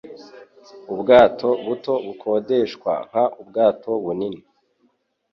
[0.93, 4.41] ubwato buto bukodeshwa nk ubwato bunini